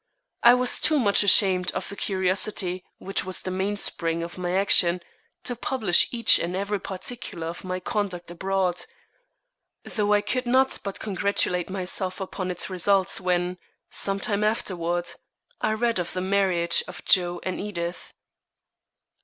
[0.41, 4.99] I was too much ashamed of the curiosity which was the mainspring of my action
[5.43, 8.83] to publish each and every particular of my conduct abroad;
[9.85, 13.59] though I could not but congratulate myself upon its results when,
[13.91, 15.07] some time afterward,
[15.61, 18.11] I read of the marriage of Joe and Edith.